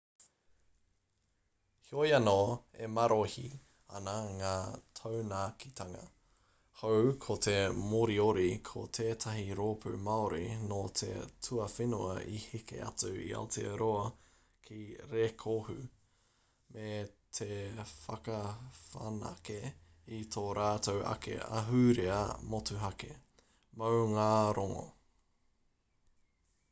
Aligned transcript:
heoi 1.89 2.11
anō 2.17 2.31
e 2.85 2.87
marohi 2.93 3.43
ana 3.97 4.13
ngā 4.37 4.53
taunakitanga 4.99 5.99
hou 6.79 7.11
ko 7.25 7.35
te 7.47 7.53
moriori 7.91 8.45
ko 8.69 8.85
tētahi 8.99 9.43
rōpū 9.59 9.93
māori 10.07 10.47
nō 10.71 10.79
te 11.01 11.11
tuawhenua 11.49 12.15
i 12.39 12.41
heke 12.47 12.81
atu 12.87 13.11
i 13.27 13.29
aotearoa 13.41 14.01
ki 14.71 14.79
rēkohu 15.13 15.77
me 16.79 16.89
te 17.41 17.51
whakawhanake 17.93 19.59
i 20.21 20.25
tō 20.37 20.47
rātou 20.63 21.05
ake 21.13 21.39
ahurea 21.61 22.19
motuhake 22.55 23.13
maungārongo 23.83 24.83